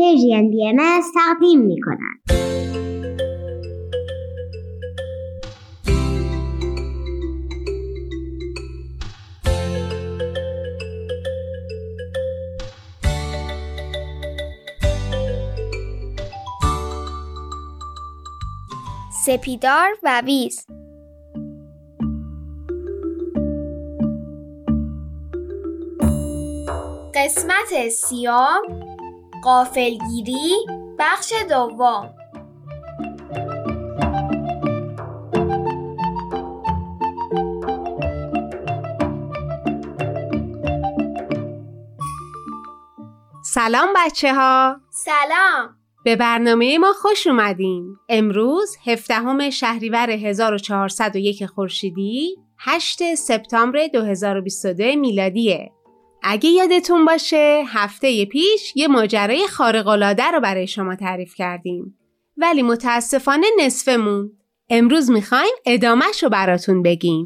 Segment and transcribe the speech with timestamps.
[0.00, 0.72] پرژین بی
[1.14, 2.20] تقدیم می کند.
[19.26, 20.66] سپیدار و ویز
[27.14, 28.79] قسمت سیام
[29.42, 30.66] قافلگیری
[30.98, 32.14] بخش دوم.
[43.44, 45.76] سلام بچه ها سلام.
[46.04, 47.96] به برنامه ما خوش اومدین.
[48.08, 55.72] امروز 17 شهریور 1401 خورشیدی 8 سپتامبر 2022 میلادیه.
[56.22, 61.98] اگه یادتون باشه هفته پیش یه ماجرای خارق‌العاده رو برای شما تعریف کردیم.
[62.36, 64.30] ولی متاسفانه نصفمون.
[64.70, 67.22] امروز می‌خوایم ادامهش رو براتون بگیم.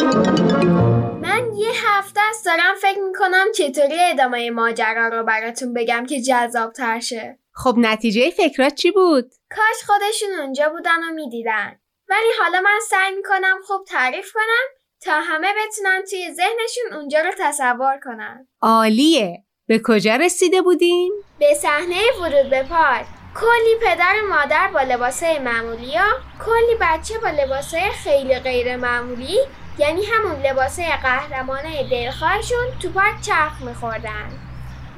[1.22, 6.72] من یه هفته است دارم فکر می‌کنم چطوری ادامه ماجرا رو براتون بگم که جذاب
[7.00, 7.38] شه.
[7.52, 11.80] خب نتیجه فکرات چی بود؟ کاش خودشون اونجا بودن و می‌دیدن.
[12.08, 14.83] ولی حالا من سعی می‌کنم خوب تعریف کنم.
[15.04, 18.48] تا همه بتونن توی ذهنشون اونجا رو تصور کنن.
[18.62, 19.44] عالیه.
[19.66, 23.06] به کجا رسیده بودیم؟ به صحنه ورود به پارک.
[23.34, 26.08] کلی پدر و مادر با لباسای معمولی ها
[26.44, 29.38] کلی بچه با لباسای خیلی غیر معمولی
[29.78, 34.28] یعنی همون لباسای قهرمانه دلخواهشون تو پارک چرخ میخوردن.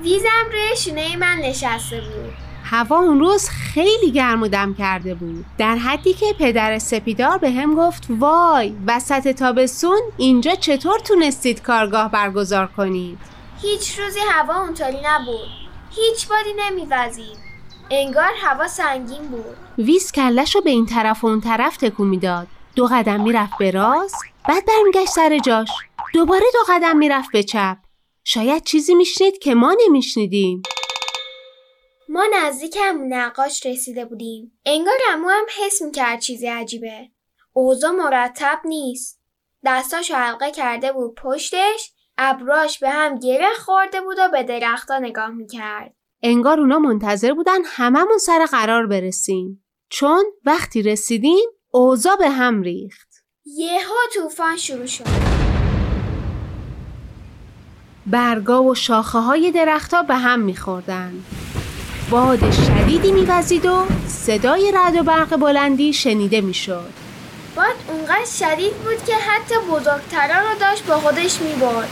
[0.03, 2.33] ویزم روی شونه من نشسته بود.
[2.71, 5.45] هوا اون روز خیلی گرم و دم کرده بود.
[5.59, 12.11] در حدی که پدر سپیدار به هم گفت وای وسط تابستون اینجا چطور تونستید کارگاه
[12.11, 13.19] برگزار کنید؟
[13.63, 15.49] هیچ روزی هوا اونطوری نبود.
[15.91, 17.39] هیچ بادی نمیوزید.
[17.91, 19.57] انگار هوا سنگین بود.
[19.79, 22.47] ویز کلش رو به این طرف و اون طرف تکون می‌داد.
[22.75, 25.69] دو قدم می‌رفت به راست بعد برمیگشت سر جاش.
[26.15, 27.77] دوباره دو قدم می‌رفت به چپ.
[28.25, 30.63] شاید چیزی میشنید که ما نمیشنیدیم.
[32.09, 34.59] ما نزدیک هم نقاش رسیده بودیم.
[34.65, 37.09] انگار امو هم حس می‌کرد چیزی عجیبه.
[37.53, 39.21] اوضاع مرتب نیست.
[39.65, 45.29] دستاشو حلقه کرده بود پشتش ابراش به هم گره خورده بود و به درختا نگاه
[45.29, 45.95] می‌کرد.
[46.23, 49.65] انگار اونا منتظر بودن هممون سر قرار برسیم.
[49.89, 53.09] چون وقتی رسیدیم اوضاع به هم ریخت.
[53.45, 55.05] یهو طوفان شروع شد.
[58.07, 61.13] برگا و شاخه های درختها به هم میخوردن.
[62.11, 66.91] باد شدیدی میوزید و صدای رد و برق بلندی شنیده می‌شد.
[67.57, 71.89] باد اونقدر شدید بود که حتی بزرگترا رو داشت با خودش می‌برد.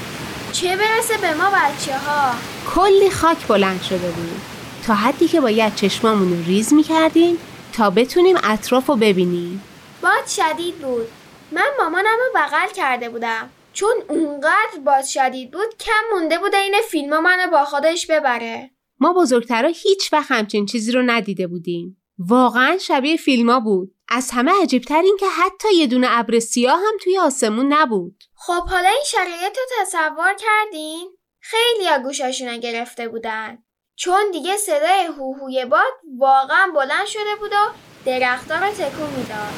[0.52, 2.34] چه برسه به ما بچه ها
[2.74, 4.40] کلی خاک بلند شده بود.
[4.86, 7.38] تا حدی که باید چشمامون رو ریز می‌کردیم
[7.72, 9.62] تا بتونیم اطراف رو ببینیم.
[10.02, 11.08] باد شدید بود.
[11.52, 13.50] من مامانم رو بغل کرده بودم.
[13.72, 18.70] چون اونقدر باد شدید بود کم مونده بود این فیلم منو با خودش ببره.
[19.00, 22.02] ما بزرگترها هیچ وقت همچین چیزی رو ندیده بودیم.
[22.18, 23.94] واقعا شبیه فیلما بود.
[24.08, 28.24] از همه عجیبتر این که حتی یه دونه ابر سیاه هم توی آسمون نبود.
[28.34, 31.08] خب حالا این شرایط رو تصور کردین؟
[31.40, 33.58] خیلی ها گوشاشون گرفته بودن.
[33.96, 37.70] چون دیگه صدای هوهوی باد واقعا بلند شده بود و
[38.06, 39.54] درختها رو تکون می‌داد.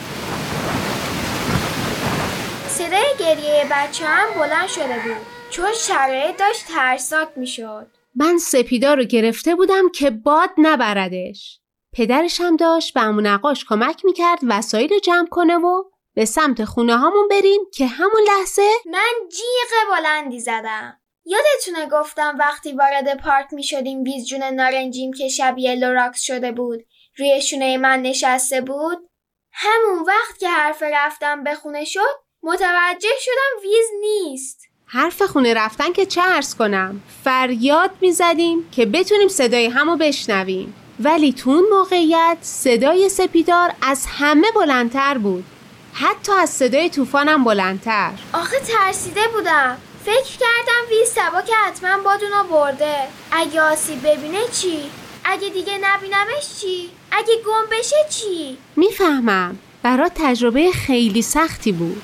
[2.68, 5.26] صدای گریه بچه هم بلند شده بود.
[5.50, 7.95] چون شرایط داشت ترسناک می‌شد.
[8.16, 11.60] من سپیدا رو گرفته بودم که باد نبردش.
[11.92, 15.84] پدرش هم داشت به امون نقاش کمک می‌کرد وسایل رو جمع کنه و
[16.14, 21.00] به سمت خونه هامون بریم که همون لحظه من جیغ بلندی زدم.
[21.24, 26.86] یادتونه گفتم وقتی وارد پارک می شدیم ویز جون نارنجیم که شبیه لوراکس شده بود.
[27.18, 29.10] روی شونه من نشسته بود.
[29.52, 34.65] همون وقت که حرف رفتم به خونه شد متوجه شدم ویز نیست.
[34.88, 40.74] حرف خونه رفتن که چه عرض کنم؟ فریاد می‌زدیم که بتونیم صدای همو بشنویم.
[41.00, 45.44] ولی تو اون موقعیت صدای سپیدار از همه بلندتر بود.
[45.92, 48.10] حتی از صدای طوفانم بلندتر.
[48.32, 49.76] آخه ترسیده بودم.
[50.04, 52.96] فکر کردم ویز سبا که حتما بادونا برده.
[53.30, 54.78] اگه آسیب ببینه چی؟
[55.24, 59.58] اگه دیگه نبینمش چی؟ اگه گم بشه چی؟ می‌فهمم.
[59.82, 62.02] برات تجربه خیلی سختی بود.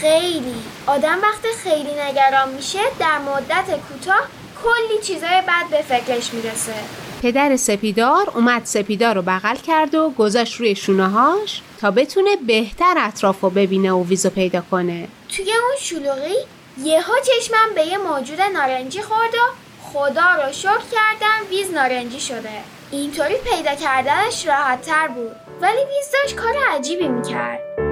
[0.00, 0.54] خیلی.
[0.86, 4.22] آدم وقتی خیلی نگران میشه در مدت کوتاه
[4.64, 6.74] کلی چیزای بد به فکرش می‌رسه.
[7.22, 12.94] پدر سپیدار اومد سپیدار رو بغل کرد و گذاشت روی شونه هاش تا بتونه بهتر
[12.98, 15.08] اطراف رو ببینه و ویزو پیدا کنه.
[15.36, 16.36] توی اون شلوغی
[16.82, 19.52] یهو چشمم به یه موجود نارنجی خورد و
[19.82, 22.50] خدا رو شکر کردم ویز نارنجی شده.
[22.90, 27.85] اینطوری پیدا کردنش راحت تر بود ولی ویز داشت کار عجیبی می‌کرد.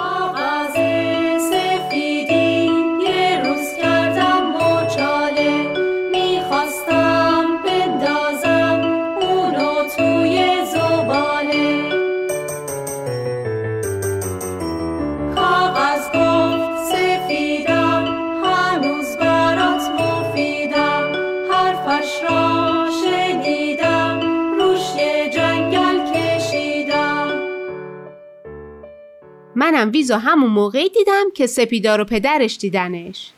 [0.00, 0.88] Babası
[1.50, 2.39] sefidi
[29.70, 33.30] منم ویزو همون موقعی دیدم که سپیدار و پدرش دیدنش.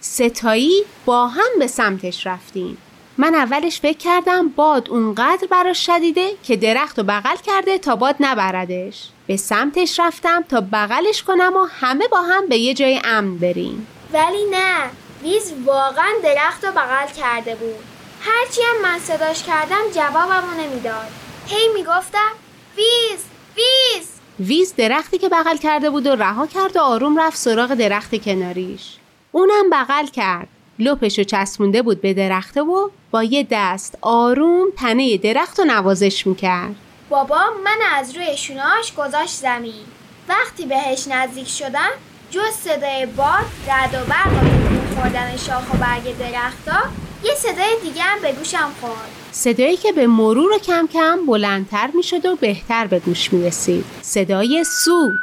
[0.00, 2.78] ستایی با هم به سمتش رفتیم.
[3.18, 8.16] من اولش فکر کردم باد اونقدر براش شدیده که درخت رو بغل کرده تا باد
[8.20, 9.08] نبردش.
[9.26, 13.86] به سمتش رفتم تا بغلش کنم و همه با هم به یه جای امن بریم.
[14.12, 14.90] ولی نه.
[15.22, 17.84] ویز واقعا درخت رو بغل کرده بود.
[18.20, 21.10] هرچی هم من صداش کردم جوابمو نمی‌داد.
[21.46, 22.32] هی می‌گفتم
[22.76, 23.20] ویز
[23.56, 24.15] ویز.
[24.40, 28.96] ویز درختی که بغل کرده بود و رها کرد و آروم رفت سراغ درخت کناریش.
[29.32, 30.48] اونم بغل کرد.
[30.78, 36.74] لپشو چسبونده بود به درخته و با یه دست آروم تنه درخت رو نوازش می‌کرد.
[37.08, 39.84] بابا من از روی شوناش گذاشت زمین.
[40.28, 41.90] وقتی بهش نزدیک شدم
[42.30, 46.88] جز صدای باد رد و برق و خوردن شاخ و برگ درختا
[47.24, 49.25] یه صدای دیگه هم به گوشم خورد.
[49.38, 53.84] صدایی که به مرور و کم کم بلندتر می‌شد و بهتر به گوش می‌رسید.
[54.02, 55.20] صدای سوت.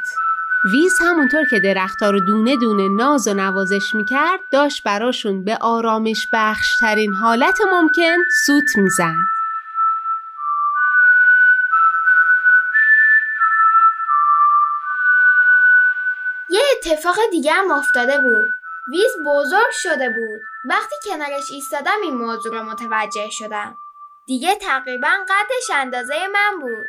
[0.74, 6.27] ویز همونطور که درختها رو دونه دونه ناز و نوازش می‌کرد داشت براشون به آرامش
[6.33, 9.13] بخشترین حالت ممکن سوت می‌زد.
[16.50, 18.50] یه اتفاق دیگه هم افتاده بود.
[18.92, 20.42] ویز بزرگ شده بود.
[20.65, 23.77] وقتی کنارش ایستادم این موضوع رو متوجه شدم.
[24.28, 26.86] دیگه تقریبا قدش اندازه من بود.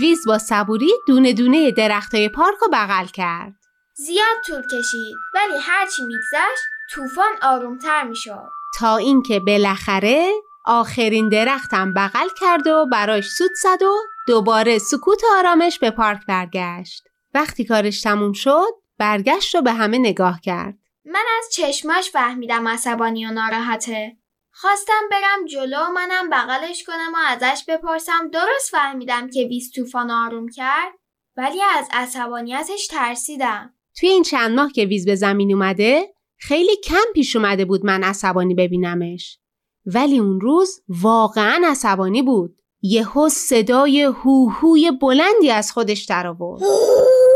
[0.00, 3.52] ویز با صبوری دونه دونه درختای پارک رو بغل کرد.
[3.94, 6.62] زیاد طول کشید ولی هرچی میگذشت
[6.94, 8.48] طوفان آرومتر می‌شد.
[8.78, 10.32] تا اینکه بالاخره
[10.64, 13.96] آخرین درختم بغل کرد و براش سوت زد و
[14.26, 17.02] دوباره سکوت و آرامش به پارک برگشت.
[17.34, 18.68] وقتی کارش تموم شد
[18.98, 20.74] برگشت و به همه نگاه کرد.
[21.04, 24.16] من از چشماش فهمیدم عصبانی و ناراحته.
[24.60, 28.30] خواستم برم جلو و منم بغلش کنم و ازش بپرسم.
[28.32, 30.92] درست فهمیدم که ویز طوفان آروم کرد؟
[31.36, 33.74] ولی از عصبانیتش ترسیدم.
[33.96, 38.04] توی این چند ماه که ویز به زمین اومده خیلی کم پیش اومده بود من
[38.04, 39.38] عصبانی ببینمش.
[39.86, 42.56] ولی اون روز واقعا عصبانی بود.
[42.82, 46.62] یهو صدای هوهوی بلندی از خودش در آورد.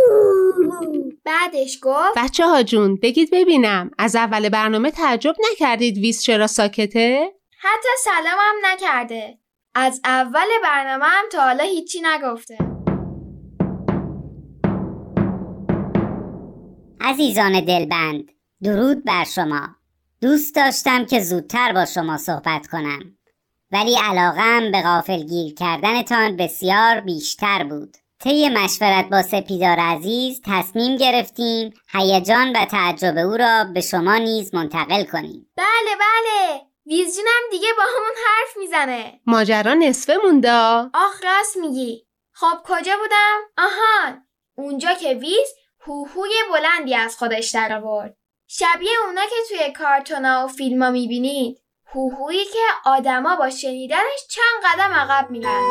[1.24, 3.90] بعدش گفت بچه ها جون بگید ببینم.
[3.98, 9.38] از اول برنامه تعجب نکردید ویز چرا ساکته؟ حتی سلامم نکرده.
[9.74, 12.58] از اول برنامه هم تا حالا هیچی نگفته.
[17.00, 18.32] عزیزان دلبند
[18.62, 19.68] درود بر شما.
[20.20, 23.18] دوست داشتم که زودتر با شما صحبت کنم.
[23.72, 27.96] ولی علاقم به غافلگیر کردنتان بسیار بیشتر بود.
[28.22, 34.54] طی مشورت با سپیدار عزیز تصمیم گرفتیم هیجان و تعجب او را به شما نیز
[34.54, 35.50] منتقل کنیم.
[35.56, 36.60] بله بله.
[36.86, 39.20] ویز جونم دیگه با همون حرف می‌زنه.
[39.26, 40.52] ماجرا نصفه مونده.
[40.94, 42.06] آخ راست میگی.
[42.32, 44.26] خب کجا بودم؟ آهان.
[44.54, 45.48] اونجا که ویز
[45.86, 48.16] هوهوی بلندی از خودش در آورد.
[48.46, 51.60] شبیه اونا که توی کارتونا و فیلما می‌بینید.
[51.94, 55.62] هوهویی که آدما با شنیدنش چند قدم عقب میرن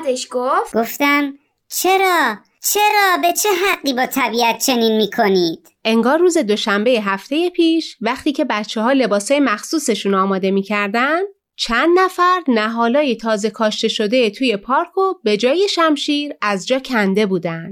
[0.00, 1.38] بعدش گفت گفتم
[1.68, 8.32] چرا چرا به چه حقی با طبیعت چنین می‌کنید انگار روز دوشنبه هفته پیش وقتی
[8.32, 11.20] که بچه ها لباسای مخصوصشون آماده می‌کردن
[11.56, 17.26] چند نفر نهالای تازه کاشته شده توی پارک و به جای شمشیر از جا کنده
[17.26, 17.70] بودن.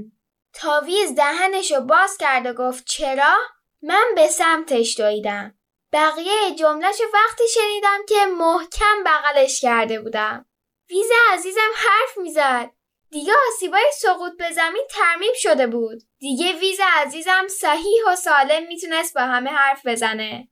[0.54, 3.37] تاویز دهنشو باز کرد و گفت چرا؟
[3.82, 5.54] من به سمتش دویدم.
[5.92, 10.48] بقیه جملهشو وقتی شنیدم که محکم بغلش کرده بودم.
[10.90, 12.71] ویز عزیزم حرف می‌زد.
[13.11, 16.02] دیگه آسیبای سقوط به زمین ترمیم شده بود.
[16.18, 20.49] دیگه ویز عزیزم صحیح و سالم می‌تونست با همه حرف بزنه.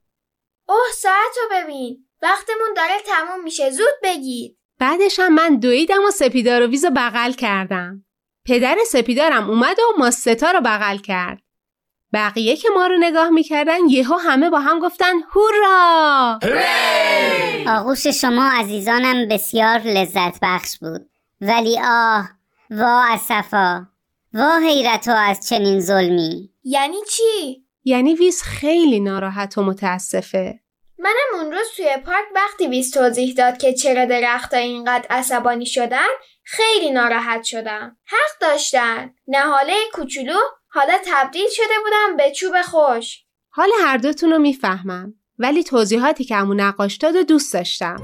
[0.68, 2.08] اوه ساعت رو ببین.
[2.22, 4.58] وقتمون داره تموم میشه زود بگید.
[4.78, 8.04] بعدش هم من دویدم و سپیدار و ویز رو بغل کردم.
[8.46, 11.42] پدر سپیدارم اومد و ما ستا رو بغل کرد.
[12.16, 16.38] بقیه که ما رو نگاه می‌کردن یهو همه با هم گفتن هورا
[17.68, 22.28] آغوش شما عزیزانم بسیار لذت بخش بود ولی آه
[22.70, 23.86] وا اسفا
[24.32, 30.60] وا حیرت از چنین ظلمی یعنی چی؟ یعنی ویز خیلی ناراحت و متاسفه.
[30.98, 36.06] منم اون روز توی پارک وقتی ویز توضیح داد که چرا درختها اینقدر عصبانی شدن
[36.44, 37.96] خیلی ناراحت شدم.
[38.04, 39.14] حق داشتن.
[39.28, 40.38] نهاله کوچولو
[40.76, 43.24] حالا تبدیل شده بودم به چوب خوش.
[43.50, 47.96] حال هر دوتون رو می‌فهمم ولی توضیحاتی که امو نقاش داد و دوست داشتم.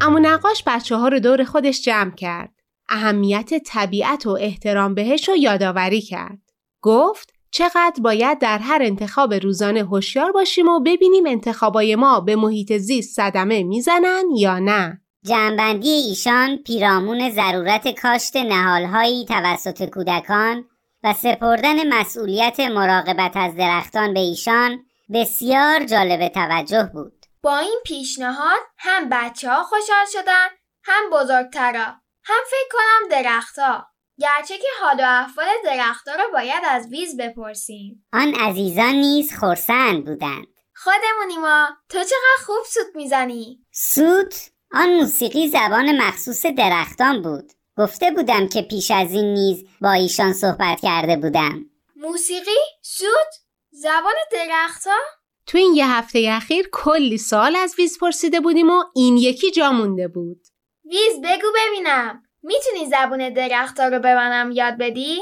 [0.00, 2.50] امو نقاش بچه ها رو دور خودش جمع کرد.
[2.88, 6.38] اهمیت طبیعت و احترام بهش رو یادآوری کرد.
[6.80, 12.72] گفت چقدر باید در هر انتخاب روزانه هوشیار باشیم و ببینیم انتخابای ما به محیط
[12.72, 15.01] زیست صدمه می‌زنن یا نه.
[15.24, 20.64] جنبندی ایشان پیرامون ضرورت کاشت نهالهایی توسط کودکان
[21.02, 27.26] و سپردن مسئولیت مراقبت از درختان به ایشان بسیار جالب توجه بود.
[27.42, 30.46] با این پیشنهاد هم بچه ها خوشحال شدن
[30.84, 31.84] هم بزرگترا
[32.24, 33.86] هم فکر کنم درختها
[34.18, 40.04] گرچه که حال و احوال درختها رو باید از ویز بپرسیم آن عزیزان نیز خرسند
[40.04, 40.46] بودند.
[40.74, 47.52] خودمونی ما تو چقدر خوب سوت می‌زنی سوت آن موسیقی زبان مخصوص درختان بود.
[47.78, 51.64] گفته بودم که پیش از این نیز با ایشان صحبت کرده بودم.
[51.96, 53.34] موسیقی؟ سوت
[53.70, 54.98] زبان درختها
[55.46, 59.72] تو این یه هفته اخیر کلی سوال از ویز پرسیده بودیم و این یکی جا
[59.72, 60.40] مونده بود.
[60.84, 62.22] ویز بگو ببینم.
[62.42, 65.20] می‌تونی زبون درختها رو به منم یاد بدی؟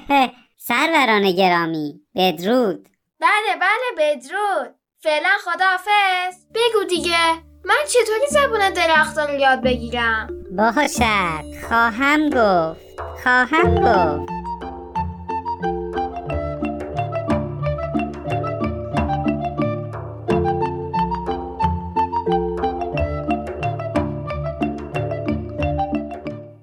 [0.68, 2.88] سروران گرامی بدرود.
[3.20, 4.74] بله بله بدرود.
[5.02, 6.44] فعلا خداحافظ.
[6.54, 7.51] بگو دیگه.
[7.64, 14.32] من چطوری زبون درختها رو یاد بگیرم؟ باشد خواهم گفت خواهم گفت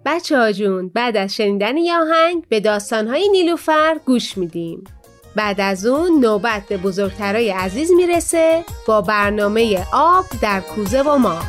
[0.05, 4.83] بچه ها جون بعد از شنیدن یه آهنگ به داستانهای نیلوفر گوش میدیم.
[5.35, 11.39] بعد از اون نوبت به بزرگترای عزیز می‌رسه با برنامه آب در کوزه و ما.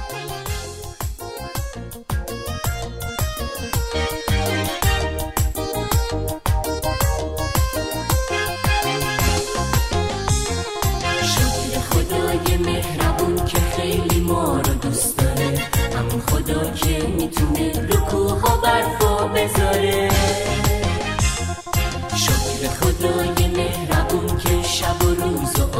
[22.15, 23.40] شکر خدای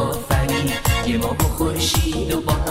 [0.01, 0.71] آفرین.
[1.07, 2.70] یه ما و خورشید و با هم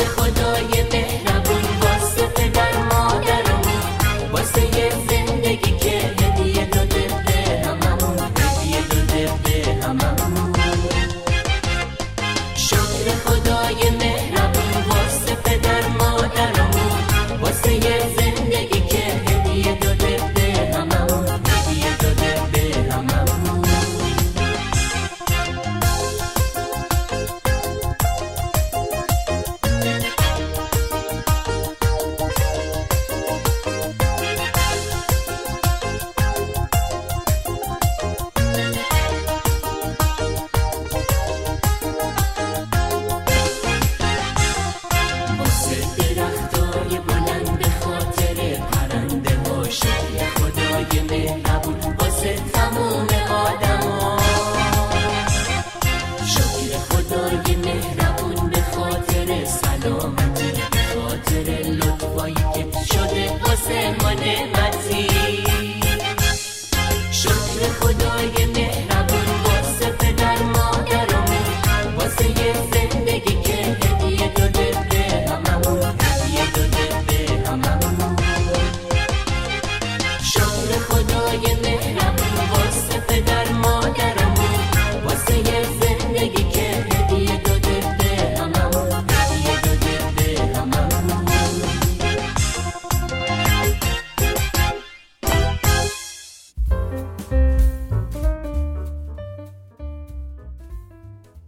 [0.00, 1.31] خدای مهربان.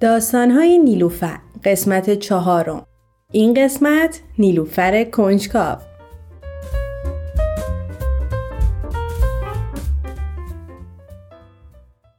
[0.05, 2.87] داستانهای نیلوفر قسمت چهارم.
[3.33, 5.79] این قسمت نیلوفر کنجکاو.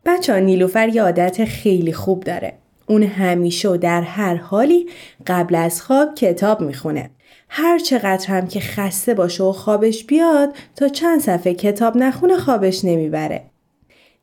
[0.06, 2.58] بچه نیلوفر یه عادت خیلی خوب داره.
[2.88, 4.90] اون همیشه و در هر حالی
[5.28, 7.10] قبل از خواب کتاب می‌خونه.
[7.50, 12.86] هر چقدر هم که خسته باشه و خوابش بیاد تا چند صفحه کتاب نخونه خوابش
[12.86, 13.55] نمی‌بره.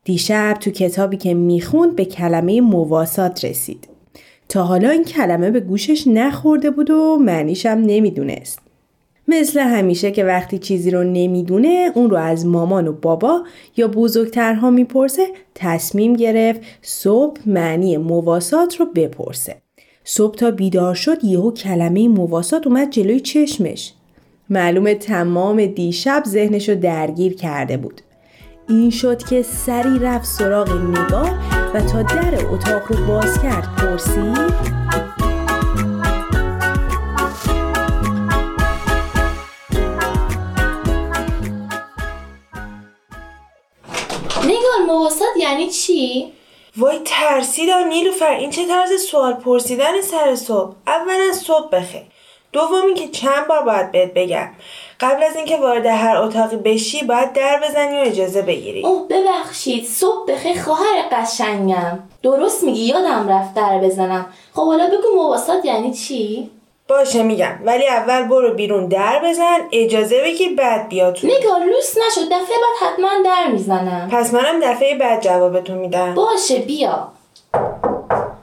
[0.03, 3.87] دیشب تو کتابی که می‌خوند به کلمه مواسات رسید.
[4.49, 8.59] تا حالا این کلمه به گوشش نخورده بود و معنیشم نمی‌دونست.
[9.27, 13.43] مثل همیشه که وقتی چیزی رو نمی‌دونه اون رو از مامان و بابا
[13.77, 19.55] یا بزرگترها می‌پرسه تصمیم گرفت صبح معنی مواسات رو بپرسه.
[20.03, 23.93] صبح تا بیدار شد یهو کلمه مواسات اومد جلوی چشمش.
[24.49, 28.01] معلومه تمام دیشب ذهنش رو درگیر کرده بود.
[28.69, 31.39] این شد که سری رفت سراغ نگار
[31.73, 34.73] و تا در اتاق رو باز کرد پرسید.
[44.43, 46.33] نگار مواسط یعنی چی؟
[46.77, 52.01] وای ترسیدم نیلوفر این چه طرز سوال پرسیدن سر صبح؟ اولا صبح بخیر.
[52.51, 54.49] دومی که چند بار باید بهت بگم.
[54.99, 58.85] قبل از اینکه وارد هر اتاقی بشی باید در بزنی و اجازه بگیری.
[58.85, 59.85] اوه ببخشید.
[59.85, 61.99] صبح بخیر خواهر قشنگم.
[62.23, 64.25] درست میگی یادم رفت در بزنم.
[64.55, 66.49] خب حالا بگو مواسط یعنی چی؟
[66.87, 67.59] باشه میگم.
[67.65, 71.27] ولی اول برو بیرون در بزن اجازه بگیر بعد بیا تو.
[71.27, 74.09] نگار لوس نشد دفعه بعد حتما در می‌زنم.
[74.11, 76.13] پس منم دفعه بعد جوابتو میدم.
[76.15, 77.07] باشه بیا.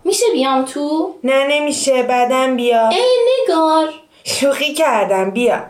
[0.04, 2.02] میشه بیام تو؟ نه نمیشه.
[2.02, 2.88] بعدم بیا.
[2.88, 3.04] ای
[3.42, 3.88] نگار.
[4.24, 5.30] شوخی کردم.
[5.30, 5.60] بیا.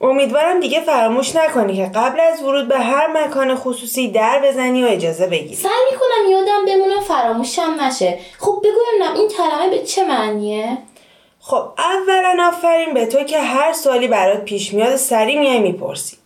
[0.00, 4.86] امیدوارم دیگه فراموش نکنی که قبل از ورود به هر مکان خصوصی در بزنی و
[4.86, 5.54] اجازه بگیری.
[5.54, 8.18] سعی می‌کنم یادم بمونه فراموشم نشه.
[8.38, 10.78] خب بگو ببینم این کلمه به چه معنیه؟
[11.40, 16.16] خب اولا آفرین به تو که هر سوالی برات پیش میاد سری میای می‌پرسی.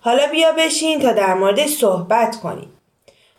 [0.00, 2.72] حالا بیا بشین تا در موردش صحبت کنیم.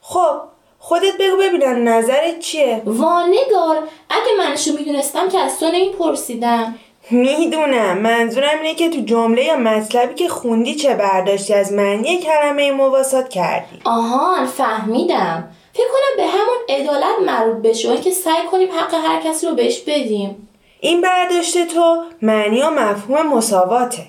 [0.01, 0.41] خب
[0.79, 6.75] خودت بگو ببینم نظرت چیه؟ وانگار اگه منشو می‌دونستم که از تو نمیپرسیدم.
[7.09, 7.97] می‌دونم.
[7.97, 13.29] منظورم اینه که تو جمله یا مطلبی که خوندی چه برداشتی از معنی کلمه مواسات
[13.29, 13.79] کردی.
[13.83, 15.47] آهان فهمیدم.
[15.73, 19.79] فکر کنم به همون عدالت مربوط بشه اینکه سعی کنیم حق هر کسی رو بهش
[19.79, 20.47] بدیم.
[20.79, 24.03] این برداشت تو معنی و مفهوم مساواته.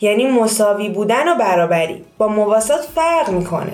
[0.00, 2.04] یعنی مساوی بودن و برابری.
[2.18, 3.72] با مواسات فرق می‌کنه.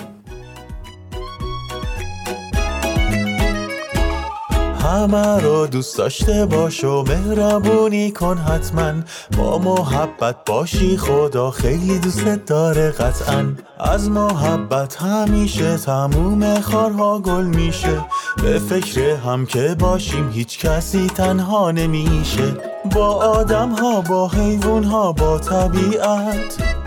[4.90, 8.92] همه رو دوست داشته باش و مهربونی کن حتما.
[9.36, 13.52] با محبت باشی خدا خیلی دوستت داره قطعا.
[13.80, 18.04] از محبت همیشه تموم خارها گل میشه.
[18.42, 22.56] به فکر هم که باشیم هیچ کسی تنها نمیشه.
[22.94, 26.79] با آدم ها با حیوان ها با طبیعت.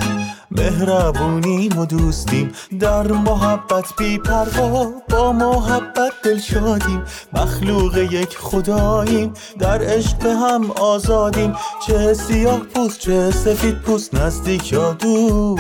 [0.58, 2.52] مهربونیم و دوستیم.
[2.80, 7.06] در محبت بی پروا با محبت دل شادیم.
[7.34, 9.34] مخلوق یک خداییم.
[9.60, 11.56] در عشق به هم آزادیم.
[11.88, 15.60] چه سیاه پوست چه سفید پوست نزدیک یا دور.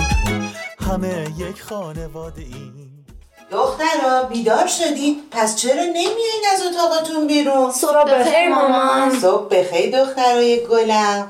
[0.89, 3.05] همه یک خانواده ایم.
[3.51, 5.17] دخترا بیدار شدید.
[5.31, 9.19] پس چرا نمیایین از اتاقتون بیرون؟ صبح بخیر مامان.
[9.19, 11.27] صبح بخیر دخترای گلم.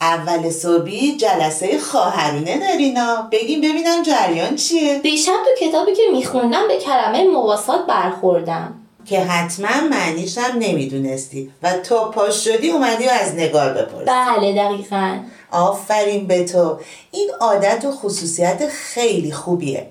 [0.00, 3.28] اول صبحی جلسه خواهرونه دارینا.
[3.32, 8.74] بگیم ببینم جریان چیه؟ دیشب تو کتابی که میخوندم به کلمه مواسات برخوردم.
[9.06, 14.04] که حتما معنیش هم نمی‌دونستی و تا پاش شدی اومدی و از نگار بپرسی.
[14.04, 15.18] بله دقیقا.
[15.50, 16.78] آفرین به تو.
[17.10, 19.86] این عادت و خصوصیت خیلی خوبیه.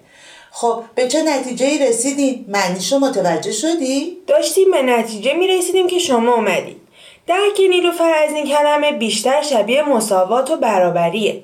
[0.51, 6.78] خب به چه نتیجه رسیدین؟ معنیشو متوجه شدی؟ داشتیم به نتیجه می‌رسیدیم که شما اومدید
[7.29, 11.43] درک نیلوفر از این کلمه بیشتر شبیه مساوات و برابریه.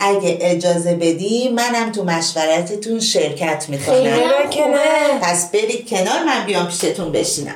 [0.00, 4.02] اگه اجازه بدی منم تو مشورتتون شرکت می‌کنم.
[4.02, 7.54] چرا که نه پس برید کنار من بیام پیشتون بشینم.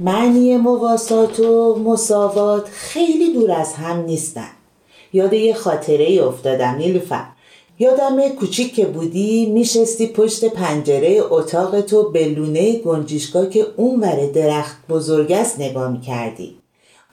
[0.00, 4.50] معنی مواسات و مساوات خیلی دور از هم نیستن.
[5.12, 7.24] یاد یه خاطره ای افتادم نیلوفر.
[7.78, 14.26] یادم کوچیک که بودی میشستی پشت پنجره اتاق تو به لونه گنجیشگاه که اون ور
[14.26, 16.56] درخت بزرگ است نگاه می‌کردی.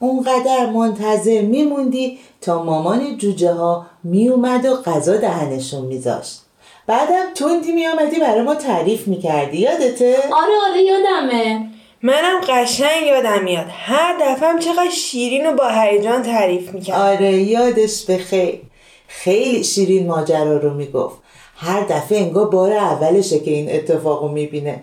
[0.00, 6.40] اونقدر منتظر میموندی تا مامان جوجه ها میومد و غذا دهنشون میذاشت.
[6.86, 9.58] بعدم تندی میامدی برای ما تعریف می‌کردی.
[9.58, 11.68] یادته؟ آره آره یادمه.
[12.02, 13.66] منم قشنگ یادم میاد.
[13.70, 18.60] هر دفعه چقدر شیرین و با هیجان تعریف می‌کرد آره یادش بخیر.
[19.14, 21.16] خیلی شیرین ماجرا رو می‌گفت.
[21.56, 24.82] هر دفعه انگار بار اولشه که این اتفاقو می‌بینه.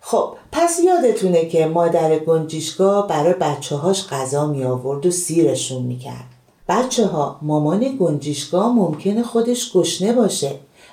[0.00, 5.98] خب پس یادتونه که مادر گنجیشگاه برای بچه هاش غذا می آورد و سیرشون می
[5.98, 6.24] کرد.
[6.68, 10.50] بچه ها مامان گنجیشگاه ممکنه خودش گشنه باشه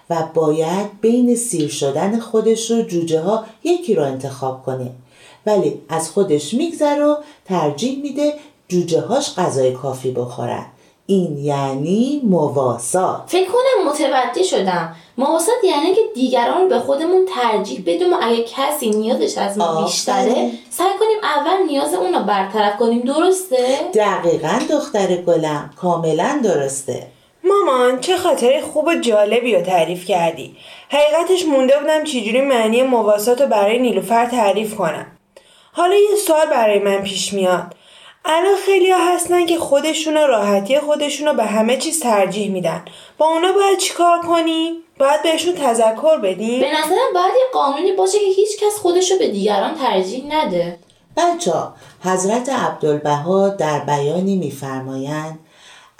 [0.09, 4.91] و باید بین سیر شدن خودش و جوجه ها یکی رو انتخاب کنه.
[5.45, 7.15] ولی از خودش میگذره و
[7.45, 8.33] ترجیح میده
[8.67, 10.65] جوجه هاش غذای کافی بخورن.
[11.09, 14.95] این یعنی مواسات فکر کنم متوجه شدم.
[15.17, 19.83] مواسط یعنی که دیگران رو به خودمون ترجیح بدیم و اگه کسی نیازش از ما.
[19.83, 23.01] بیشتره سعی کنیم اول نیاز اون رو برطرف کنیم.
[23.01, 25.69] درسته؟ دقیقا دختر گلم.
[25.75, 27.07] کاملا درسته.
[27.43, 30.55] مامان چه خاطره خوب و جالبی رو تعریف کردی.
[30.89, 35.05] حقیقتش مونده بودم چجوری معنی مواسات رو برای نیلوفر تعریف کنم.
[35.71, 37.75] حالا یه سوال برای من پیش میاد.
[38.29, 42.85] الان خیلی ها هستن که خودشون و راحتی خودشون رو به همه چیز ترجیح میدن
[43.17, 48.19] با اونا باید چیکار کنی؟ باید بهشون تذکر بدیم؟ به نظرم باید یه قانونی باشه
[48.19, 50.79] که هیچ کس خودش رو به دیگران ترجیح نده
[51.17, 51.53] بچه
[52.03, 55.39] حضرت عبدالبها در بیانی میفرمایند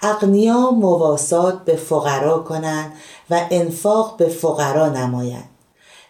[0.04, 2.94] اغنیا مواسات به فقرا کنند
[3.30, 5.50] و انفاق به فقرا نمایند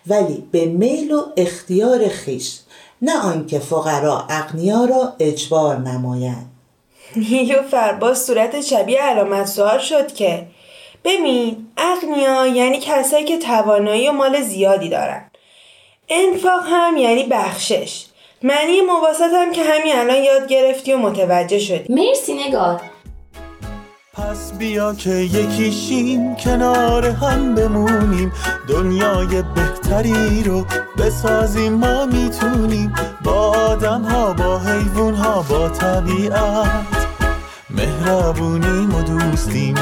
[0.07, 2.59] ولی به میل و اختیار خیش
[3.01, 6.51] نه آنکه فقرا اغنیا را اجبار نمایند.
[7.29, 10.47] نیلوفر باز صورت شبیه علامت سوال شد که
[11.03, 15.31] ببین اغنیا یعنی کسایی که توانایی و مال زیادی دارن.
[16.09, 18.05] انفاق هم یعنی بخشش.
[18.43, 21.93] معنی مواسط هم که همین الان یاد گرفتی و متوجه شدی.
[21.93, 22.81] مرسی نگار.
[24.17, 28.31] پس بیا که یکیشیم کنار هم بمونیم.
[28.67, 30.65] دنیای بهتری رو
[30.97, 32.93] بسازیم ما می‌تونیم.
[33.23, 37.07] با آدم ها با حیوان ها با طبیعت.
[37.69, 39.75] مهربونیم و دوستیم.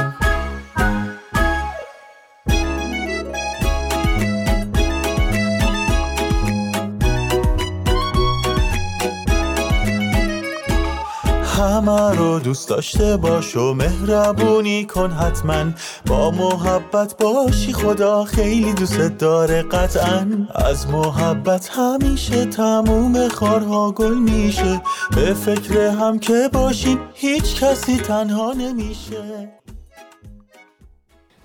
[11.85, 15.65] همه رو دوست داشته باش و مهربونی کن حتما.
[16.07, 20.47] با محبت باشی خدا خیلی دوست داره قطعا.
[20.55, 24.81] از محبت همیشه تموم خارها گل میشه.
[25.15, 29.49] به فکر هم که باشیم هیچ کسی تنها نمیشه.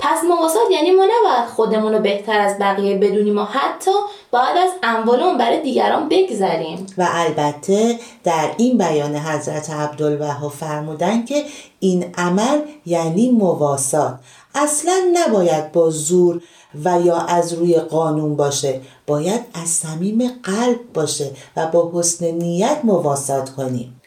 [0.01, 3.91] پس مواسات یعنی ما نباید خودمون رو بهتر از بقیه بدونیم و حتی
[4.31, 6.87] باید از اموالمون برای دیگران بگذریم.
[6.99, 11.45] و البته در این بیان حضرت عبدالبها فرمودن که
[11.81, 14.15] این عمل یعنی مواسات
[14.55, 16.43] اصلا نباید با زور
[16.85, 18.81] و یا از روی قانون باشه.
[19.07, 24.01] باید از صمیم قلب باشه و با حسن نیت مواسات کنیم.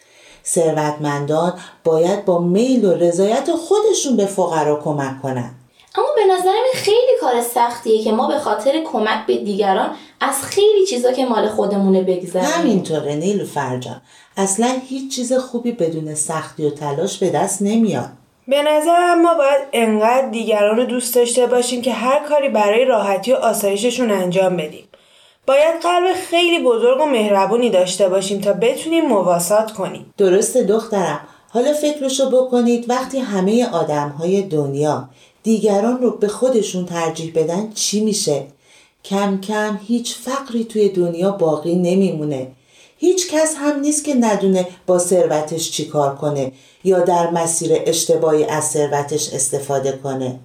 [0.45, 1.53] ثروتمندان
[1.83, 5.51] باید با میل و رضایت خودشون به فقرا کمک کنن.
[5.95, 10.43] اما به نظرم این خیلی کار سختیه که ما به خاطر کمک به دیگران از
[10.43, 12.45] خیلی چیزا که مال خودمونه بگذریم.
[12.45, 14.01] همینطوره نیلوفر جان
[14.37, 18.09] اصلا هیچ چیز خوبی بدون سختی و تلاش به دست نمیاد.
[18.47, 23.33] به نظرم ما باید انقدر دیگران رو دوست داشته باشیم که هر کاری برای راحتی
[23.33, 24.87] و آسایششون انجام بدیم.
[25.47, 30.13] باید قلب خیلی بزرگ و مهربونی داشته باشیم تا بتونیم مواسات کنیم.
[30.17, 31.19] درسته دخترم.
[31.49, 35.09] حالا فکرشو بکنید وقتی همه آدم های دنیا
[35.43, 38.45] دیگران رو به خودشون ترجیح بدن چی میشه؟
[39.05, 42.47] کم کم هیچ فقری توی دنیا باقی نمیمونه
[42.97, 46.51] هیچ کس هم نیست که ندونه با ثروتش چی کار کنه
[46.83, 50.39] یا در مسیر اشتباهی از ثروتش استفاده کنه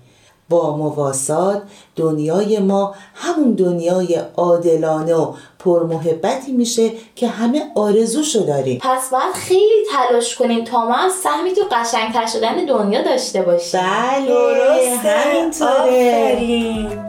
[0.48, 1.62] با مواسات
[1.96, 8.80] دنیای ما همون دنیای عادلانه و پرمحبتی میشه که همه آرزوشو داریم.
[8.82, 13.80] پس باید خیلی تلاش کنیم تا ما هم سهمی تو قشنگتر شدن دنیا داشته باشیم.
[13.80, 15.08] بله درسته.
[15.08, 17.07] همینطوره.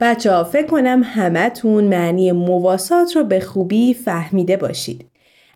[0.00, 5.04] بچه ها فکر کنم همتون معنی مواسات رو به خوبی فهمیده باشید.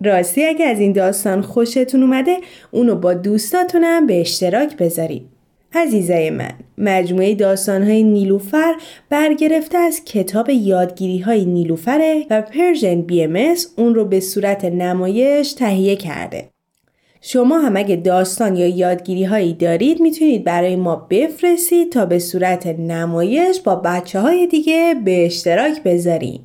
[0.05, 2.37] راستی اگه از این داستان خوشتون اومده
[2.70, 5.26] اونو با دوستاتونم به اشتراک بذارید.
[5.72, 8.74] عزیزای من مجموعه داستانهای نیلوفر
[9.11, 15.96] برگرفته از کتاب یادگیری های نیلوفره و Persian BM اون رو به صورت نمایش تهیه
[15.96, 16.48] کرده.
[17.22, 22.66] شما هم اگه داستان یا یادگیری هایی دارید می‌تونید برای ما بفرستید تا به صورت
[22.66, 26.42] نمایش با بچه های دیگه به اشتراک بذاریم.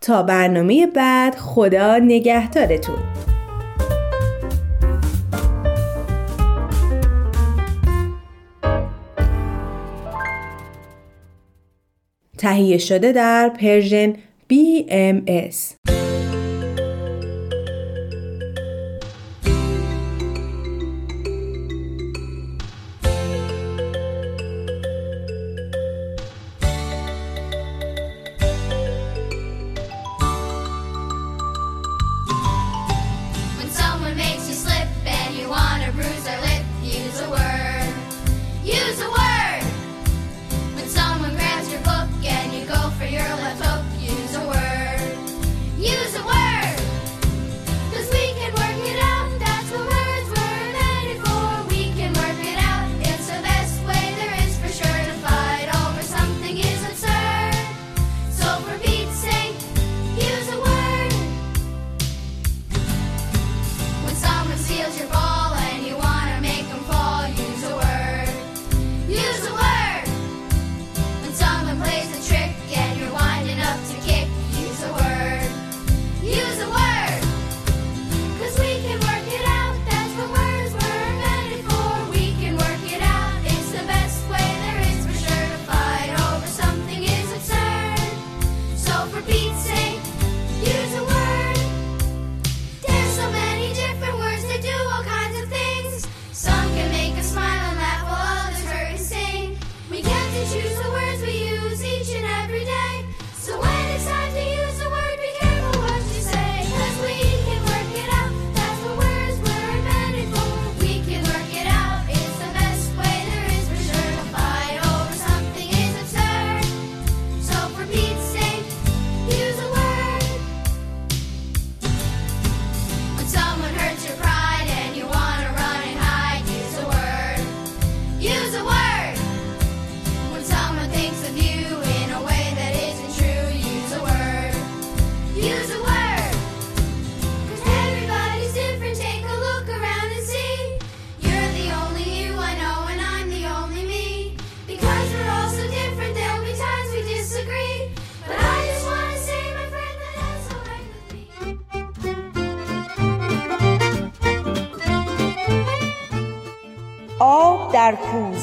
[0.00, 2.98] تا برنامه بعد خدا نگهدارتون.
[12.38, 14.12] تهیه شده در پرژن
[14.52, 15.95] BMS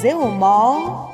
[0.04, 1.14] کوزه و ما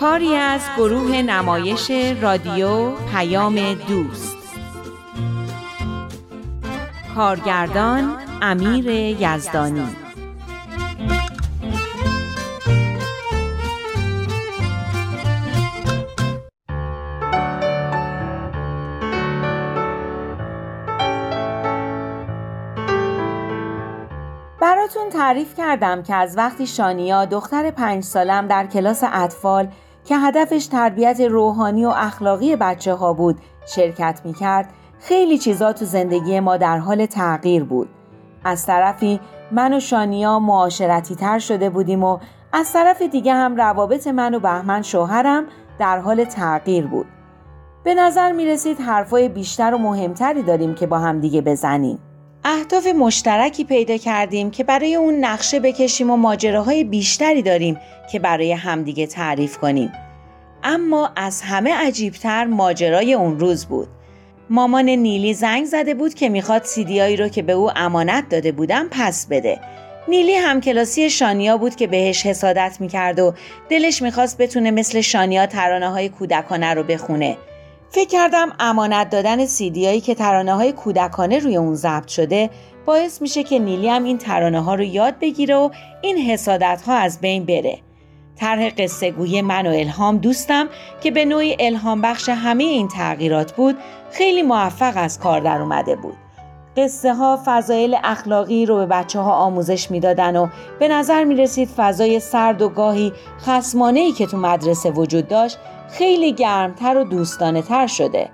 [0.00, 4.36] کاری از گروه نمایش رادیو پیام دوست.
[7.14, 10.03] کارگردان امیر یزدانی.
[25.14, 29.68] تعریف کردم که از وقتی شانیا دختر پنج سالم در کلاس اطفال
[30.04, 34.68] که هدفش تربیت روحانی و اخلاقی بچه ها بود شرکت می کرد
[35.00, 37.88] خیلی چیزا تو زندگی ما در حال تغییر بود.
[38.44, 39.20] از طرفی
[39.52, 42.18] من و شانیا معاشرتی تر شده بودیم و
[42.52, 45.44] از طرف دیگه هم روابط من و بهمن شوهرم
[45.78, 47.06] در حال تغییر بود.
[47.84, 51.98] به نظر می رسید حرفای بیشتر و مهمتری داریم که با هم دیگه بزنیم.
[52.46, 57.80] اهداف مشترکی پیدا کردیم که برای اون نقشه بکشیم و ماجراهای بیشتری داریم
[58.12, 59.92] که برای همدیگه تعریف کنیم.
[60.62, 63.88] اما از همه عجیبتر ماجرای اون روز بود.
[64.50, 68.88] مامان نیلی زنگ زده بود که می‌خواد سیدیایی رو که به او امانت داده بودم
[68.90, 69.60] پس بده.
[70.08, 73.34] نیلی هم کلاسی شانیا بود که بهش حسادت می‌کرد و
[73.68, 77.36] دلش می‌خواست بتونه مثل شانیا ترانه های کودکانه رو بخونه.
[77.94, 82.50] فکر کردم امانت دادن سیدیایی که ترانه های کودکانه روی اون ضبط شده
[82.86, 85.70] باعث میشه که نیلی هم این ترانه ها رو یاد بگیره و
[86.02, 87.78] این حسادت ها از بین بره.
[88.36, 90.68] طرح قصه گوی من و الهام دوستم
[91.00, 93.76] که به نوعی الهام بخش همه این تغییرات بود
[94.10, 96.16] خیلی موفق از کار در اومده بود.
[96.76, 101.68] قصه ها فضایل اخلاقی رو به بچه ها آموزش می‌دادن و به نظر می رسید
[101.68, 105.58] فضای سرد و گاهی خسمانه ای که تو مدرسه وجود داشت
[105.90, 108.28] خیلی گرمتر و دوستانه تر شده.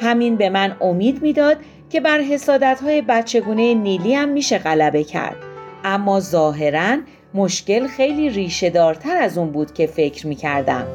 [0.00, 1.56] همین به من امید می‌داد
[1.90, 5.36] که بر حسادت های بچگونه نیلی هم میشه غلبه کرد.
[5.84, 6.96] اما ظاهرا
[7.34, 10.86] مشکل خیلی ریشه دارتر از اون بود که فکر می‌کردم.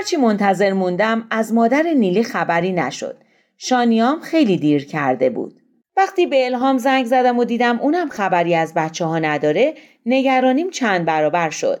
[0.00, 3.16] هرچی منتظر موندم از مادر نیلی خبری نشد.
[3.58, 5.52] شانیام خیلی دیر کرده بود.
[5.96, 9.74] وقتی به الهام زنگ زدم و دیدم اونم خبری از بچه ها نداره
[10.06, 11.80] نگرانیم چند برابر شد.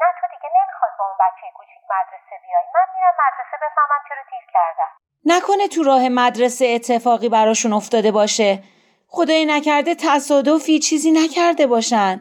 [0.00, 4.22] نه تو دیگه نمی‌خواد با اون بچه کوچیک مدرسه بیای من میرم مدرسه بفهمم چرا
[4.30, 4.92] دیر کردم
[5.24, 8.62] نکنه تو راه مدرسه اتفاقی براشون افتاده باشه.
[9.08, 12.14] خدای نکرده تصادفی چیزی نکرده باشن.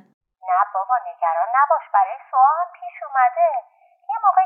[0.49, 3.47] نه بابا نگران نباش برای سوال هم پیش اومده
[4.09, 4.45] یه موقع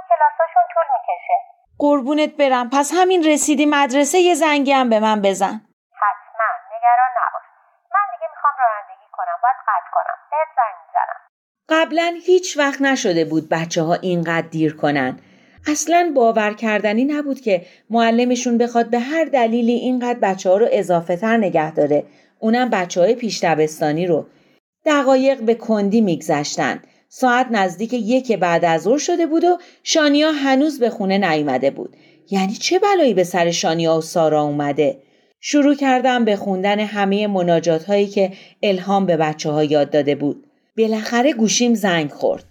[1.09, 1.33] می‌کشه
[1.79, 5.61] قربونت برم پس همین رسیدی مدرسه یه زنگی هم به من بزن.
[5.93, 7.45] حتما نگران نباش
[7.93, 11.19] من دیگه می‌خوام رانندگی کنم باید قطع کنم بهت زنگ می‌زنم
[11.69, 15.19] قبلا هیچ وقت نشده بود بچه ها اینقدر دیر کنن.
[15.67, 21.17] اصلا باور کردنی نبود که معلمشون بخواد به هر دلیلی اینقدر بچه ها رو اضافه
[21.17, 22.03] تر نگه داره.
[22.39, 24.27] اونم بچه های پیش دبستانی رو.
[24.85, 26.81] دقایق به کندی میگذشتن.
[27.11, 31.95] ساعت نزدیک یک بعد از ظهر شده بود و شانیا هنوز به خونه نیامده بود.
[32.31, 35.01] یعنی چه بلایی به سر شانیا و سارا اومده؟
[35.39, 38.31] شروع کردم به خوندن همه مناجات هایی که
[38.63, 40.45] الهام به بچه ها یاد داده بود.
[40.77, 42.45] بالاخره گوشیم زنگ خورد.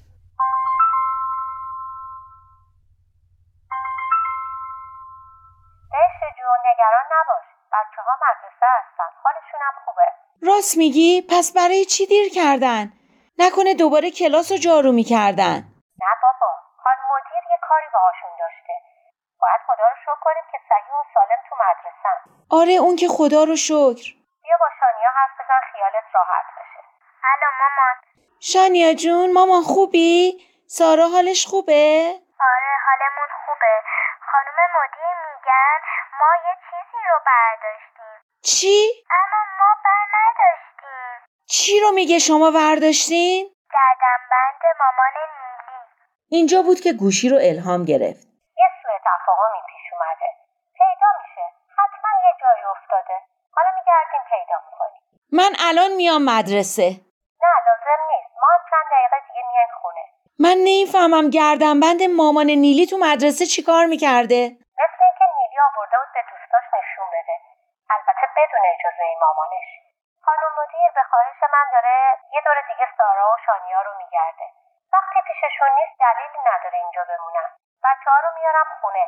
[5.90, 10.03] بهش جون نگران نباش بچه ها مدرسه هستن حالشون هم خوبه
[10.42, 12.92] راست میگی؟ پس برای چی دیر کردن؟
[13.38, 15.57] نکنه دوباره کلاس رو جارو می‌کردن.
[16.05, 16.51] نه بابا
[16.83, 18.74] خان مدیر یه کاری باهاشون داشته
[19.42, 22.12] باید خدا رو شکر کنیم که صحیح و سالم تو مدرسه
[22.61, 24.07] آره اون که خدا رو شکر.
[24.44, 26.81] بیا با شانیا حرف بزن خیالت راحت بشه
[27.33, 27.96] الو مامان
[28.40, 30.16] شانیا جون مامان خوبی؟
[30.66, 31.83] سارا حالش خوبه؟
[32.53, 33.74] آره حالمون خوبه
[34.31, 35.79] خانم مدیر میگن
[36.20, 38.79] ما یه چیزی رو برداشتیم چی؟
[39.20, 40.67] اما ما بر نداشتیم
[41.50, 43.42] چی رو میگه شما برداشتین؟
[43.76, 45.78] گردنبند مامان نیلی.
[46.37, 48.22] اینجا بود که گوشی رو الهام گرفت.
[48.62, 50.28] یه سوء تفاهمی پیش اومده.
[50.80, 51.44] پیدا میشه.
[51.78, 53.16] حتما یه جایی افتاده.
[53.56, 55.02] حالا میگردیم پیدا می‌کنیم.
[55.38, 56.88] من الان میام مدرسه.
[57.44, 58.32] نه لازم نیست.
[58.42, 60.04] ما هم چند دقیقه دیگه میایم خونه.
[60.44, 64.40] من نمی‌فهمم گردنبند مامان نیلی تو مدرسه چیکار می‌کرده؟
[64.82, 67.34] مثل اینکه نیلی آورده بود به دوستاش نشون بده.
[67.94, 69.68] البته بدون اجازه مامانش.
[70.29, 71.97] خانم مدیر به خواهش من داره
[72.35, 74.47] یه دور دیگه سارا و شانیا رو میگرده.
[74.93, 77.51] وقتی پیششون نیست دلیلی نداره اینجا بمونم.
[77.85, 79.05] بچه ها رو میارم خونه.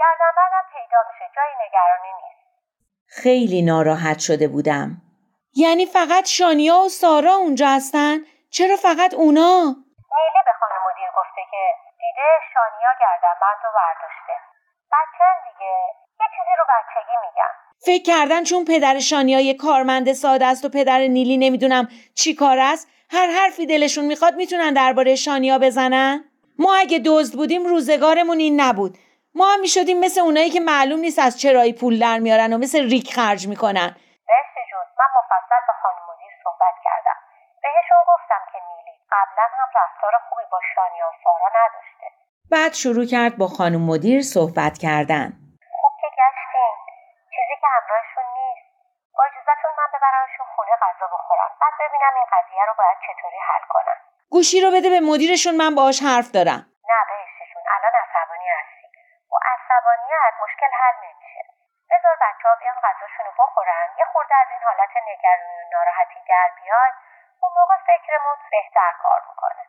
[0.00, 2.42] گردن بعدم پیدا میشه جایی نگرانی نیست.
[3.22, 4.88] خیلی ناراحت شده بودم.
[5.62, 8.16] یعنی فقط شانیا و سارا اونجا هستن؟
[8.56, 9.54] چرا فقط اونا؟
[10.16, 11.62] نیلی به خانم مدیر گفته که
[12.00, 14.34] دیده شانیا گردن بند رو برداشته.
[14.94, 15.74] بچه دیگه.
[16.20, 17.54] یه چیزی رو بچگی میگم.
[17.78, 22.58] فکر کردن چون پدر شانیا یه کارمند ساده است و پدر نیلی نمی‌دونم چی کار
[22.58, 26.24] است هر حرفی دلشون می‌خواد می‌تونن درباره شانیا بزنن؟
[26.58, 28.98] ما اگه دزد بودیم روزگارمون این نبود.
[29.34, 32.90] ما هم می‌شدیم مثل اونایی که معلوم نیست از چرایی پول در میارن و مثل
[32.90, 33.96] ریک خرج می‌کنن.
[34.70, 34.84] جون.
[34.98, 37.18] من مفصل با خانم مدیر صحبت کردم.
[37.62, 42.06] بهشون گفتم که نیلی قبلا هم رفتار خوبی با شانیا و سارا نداشته.
[42.50, 45.43] بعد شروع کرد با خانم مدیر صحبت کردن.
[47.34, 48.66] چیزی که همراهشون نیست.
[49.16, 51.50] با اجازهتون من ببرمشون خونه غذا بخورم.
[51.60, 53.98] بعد ببینم این قضیه رو باید چطوری حل کنم.
[54.34, 56.60] گوشی رو بده به مدیرشون من باهاش حرف دارم.
[56.90, 58.88] نه بهشتشون الان عصبانی هستی.
[59.30, 61.42] با عصبانیت مشکل حل نمیشه.
[61.90, 63.86] بذار بچه ها بیان غذاشون رو بخورن.
[64.00, 66.94] یه خورده از این حالت نگرانی و ناراحتی در بیاد
[67.42, 69.62] اون موقع فکرمون بهتر کار می‌کنه.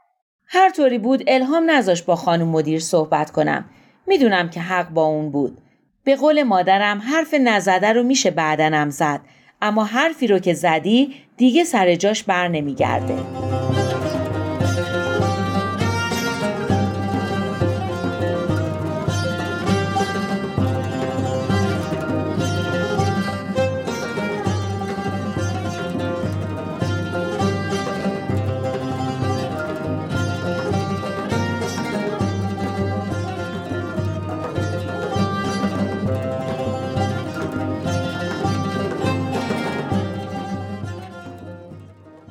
[0.55, 3.61] هر طوری بود الهام نذاش با خانم مدیر صحبت کنم.
[4.07, 5.64] می‌دونم که حق با اون بود.
[6.05, 9.19] به قول مادرم حرف نزده رو میشه بعدنم زد.
[9.61, 13.15] اما حرفی رو که زدی دیگه سر جاش بر نمیگرده.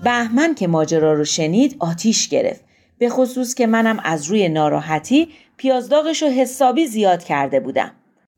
[0.04, 2.64] بهمن که ماجرا رو شنید آتیش گرفت.
[2.98, 7.90] به خصوص که منم از روی ناراحتی پیازداغش رو حسابی زیاد کرده بودم.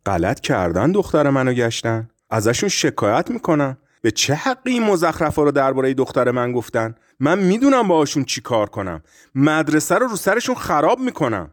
[0.07, 5.95] غلط کردن دختر منو گشتن؟ ازشون شکایت می‌کنم به چه حقی این مزخرفا رو درباره
[5.95, 9.03] دختر من گفتن؟ من می‌دونم باهاشون چی کار کنم.
[9.35, 11.51] مدرسه رو رو سرشون خراب می‌کنم.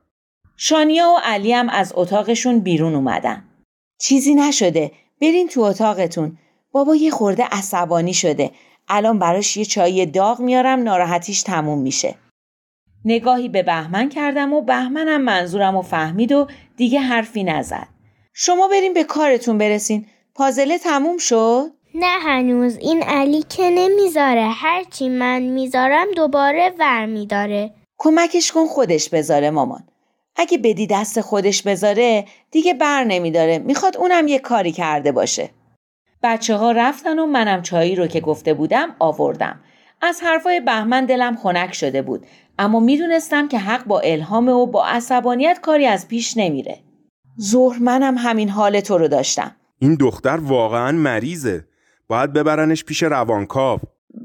[0.58, 3.44] شانیا و علی هم از اتاقشون بیرون اومدن.
[4.02, 4.92] چیزی نشده.
[5.22, 6.38] برین تو اتاقتون.
[6.72, 8.52] بابا یه خورده عصبانی شده.
[8.88, 12.16] الان براش یه چای داغ میارم ناراحتیش تموم میشه.
[13.06, 17.88] نگاهی به بهمن کردم و بهمنم منظورم و فهمید و دیگه حرفی نزد.
[18.34, 20.06] شما بریم به کارتون برسین.
[20.36, 22.78] پازله تموم شد؟ نه هنوز.
[22.78, 24.50] این علی که نمی‌ذاره.
[24.54, 27.74] هرچی من می‌ذارم دوباره ور میداره.
[27.98, 29.84] کمکش کن خودش بذاره مامان.
[30.36, 33.58] اگه بدی دست خودش بذاره دیگه بر نمیداره.
[33.58, 35.50] می‌خواد اونم یه کاری کرده باشه.
[36.24, 39.60] بچه ها رفتن و منم چایی رو که گفته بودم آوردم.
[40.02, 42.26] از حرفای بهمن دلم خنک شده بود
[42.60, 46.80] اما می‌دونستم که حق با الهام و با عصبانیت کاری از پیش نمیره.
[47.42, 49.56] ظهر منم همین حال تو رو داشتم.
[49.80, 51.68] این دختر واقعا مریضه.
[52.08, 53.80] باید ببرنش پیش روانکاو.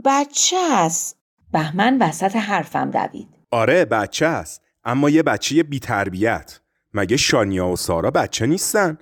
[0.04, 1.18] بچه است.
[1.52, 3.28] بهمن وسط حرفم دوید.
[3.50, 6.60] آره بچه است اما یه بچه بی تربیت
[6.94, 8.98] مگه شانیا و سارا بچه نیستن؟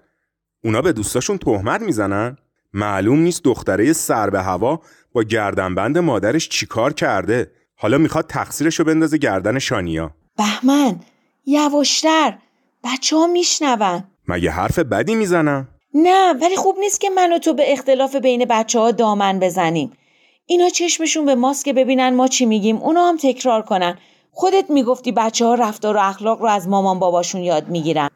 [0.64, 2.36] اونا به دوستاشون تهمت می‌زنن؟
[2.76, 4.80] معلوم نیست دختره سر به هوا
[5.12, 7.50] با گردنبند مادرش چیکار کرده.
[7.76, 10.10] حالا می‌خواد تقصیرشو بندازه گردن شانیا.
[10.38, 11.00] بهمن
[11.46, 12.38] یواشتر
[12.84, 14.04] بچه ها میشنون.
[14.28, 18.44] مگه حرف بدی می‌زنم؟ نه ولی خوب نیست که من و تو به اختلاف بین
[18.44, 19.92] بچه ها دامن بزنیم.
[20.46, 23.98] اینا چشمشون به ماست که ببینن ما چی میگیم اونا هم تکرار کنن.
[24.32, 28.08] خودت می‌گفتی بچه ها رفتار و اخلاق رو از مامان باباشون یاد می‌گیرن.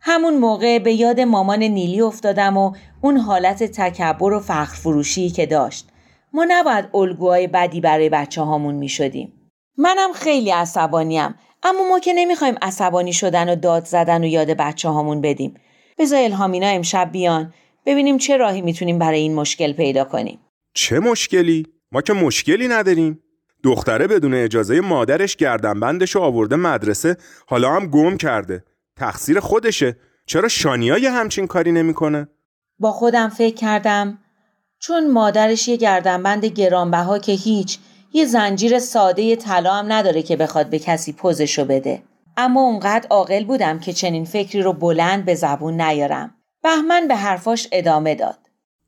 [0.00, 5.46] همون موقع به یاد مامان نیلی افتادم و اون حالت تکبر و فخر فروشی که
[5.46, 5.88] داشت
[6.32, 9.32] ما نباید الگوهای بدی برای بچه هامون می شدیم.
[9.76, 14.88] منم خیلی عصبانیم اما ما که نمی‌خوایم عصبانی شدن و داد زدن و یاد بچه
[14.88, 15.54] هامون بدیم.
[15.98, 17.54] بذار الهامینا امشب بیان
[17.86, 20.38] ببینیم چه راهی می‌تونیم برای این مشکل پیدا کنیم.
[20.74, 23.20] چه مشکلی؟ ما که مشکلی نداریم.
[23.64, 28.64] دختره بدون اجازه مادرش گردنبندش رو آورده مدرسه حالا هم گم کرده.
[29.00, 29.96] تقصیر خودشه.
[30.26, 32.28] چرا شانیا یه همچین کاری نمی‌کنه؟
[32.78, 34.18] با خودم فکر کردم
[34.78, 37.78] چون مادرش یه گردنبند گرانبها که هیچ
[38.12, 42.02] یه زنجیر ساده طلا هم نداره که بخواد به کسی پوزشو بده.
[42.36, 46.34] اما اونقدر عاقل بودم که چنین فکری رو بلند به زبون نیارم.
[46.62, 48.38] بهمن به حرفاش ادامه داد.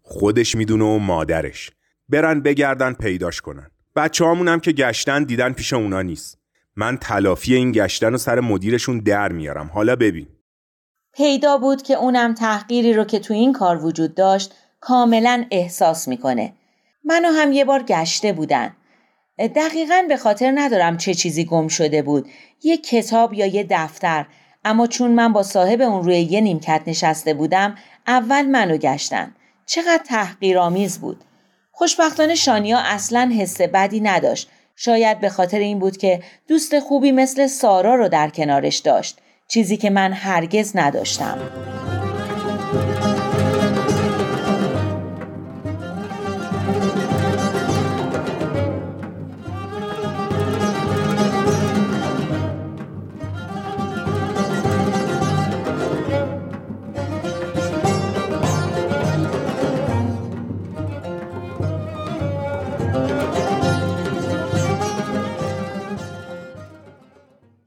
[0.03, 1.71] خودش می‌دونه و مادرش.
[2.09, 3.71] برن بگردن پیداش کنن.
[3.97, 6.42] بچه هم که گشتن دیدن پیش اونا نیست.
[6.77, 9.71] من تلافی این گشتن و سر مدیرشون در میارم.
[9.75, 10.27] حالا ببین.
[11.15, 16.53] پیدا بود که اونم تحقیری رو که تو این کار وجود داشت کاملا احساس می‌کنه.
[17.05, 18.77] منو هم یه بار گشته بودن.
[19.39, 22.29] دقیقا به خاطر ندارم چه چیزی گم شده بود.
[22.63, 24.27] یه کتاب یا یه دفتر.
[24.65, 27.75] اما چون من با صاحب اون روی یه نیمکت نشسته بودم
[28.07, 29.35] اول منو گشتن.
[29.67, 31.25] چقدر تحقیرآمیز بود.
[31.73, 34.51] خوشبختانه شانیا اصلا حس بدی نداشت.
[34.85, 39.19] شاید به خاطر این بود که دوست خوبی مثل سارا رو در کنارش داشت
[39.49, 41.39] چیزی که من هرگز نداشتم.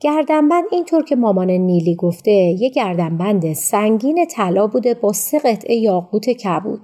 [0.06, 6.30] گردنبند اینطور که مامان نیلی گفته یه گردنبند سنگین طلا بوده با سه قطعه یاقوت
[6.30, 6.82] کبود.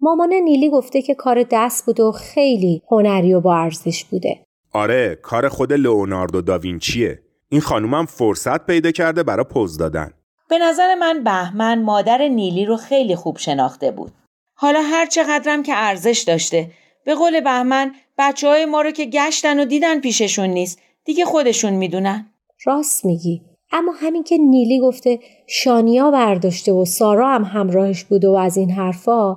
[0.00, 4.40] مامان نیلی گفته که کار دست بوده و خیلی هنری و با ارزش بوده.
[4.72, 7.18] آره کار خود لئوناردو داوینچیه
[7.48, 10.10] این خانومم فرصت پیدا کرده برای پوز دادن
[10.50, 14.12] به نظر من بهمن مادر نیلی رو خیلی خوب شناخته بود.
[14.54, 16.70] حالا هر چقدرم که ارزش داشته
[17.04, 21.72] به قول بهمن بچه های ما رو که گشتن و دیدن پیششون نیست دیگه خودشون
[21.72, 22.30] می‌دونن.
[22.64, 23.42] راست میگی.
[23.72, 28.70] اما همین که نیلی گفته شانیا برداشته و سارا هم همراهش بوده و از این
[28.70, 29.36] حرفا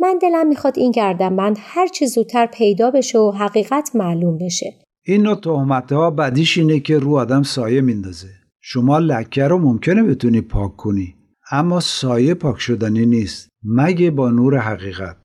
[0.00, 4.74] من دلم می‌خواد این گردنبند هر چه زودتر پیدا بشه و حقیقت معلوم بشه.
[5.06, 8.28] این نوع تهمت ها بدیش اینه که رو آدم سایه میندازه.
[8.60, 11.14] شما لکه رو ممکنه بتونی پاک کنی
[11.50, 15.16] اما سایه پاک شدنی نیست مگه با نور حقیقت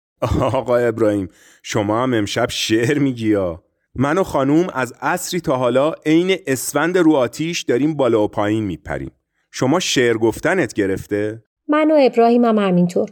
[0.41, 1.29] آقا ابراهیم
[1.63, 3.63] شما هم امشب شعر میگی یا
[3.95, 8.65] من و خانوم از عصری تا حالا عین اسفند رو آتیش داریم بالا و پایین
[8.65, 9.11] میپریم
[9.51, 13.09] شما شعر گفتنت گرفته؟ من و ابراهیم هم همینطور.